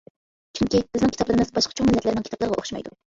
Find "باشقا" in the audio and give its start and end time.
1.57-1.77